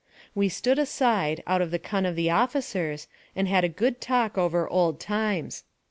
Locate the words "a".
3.63-3.69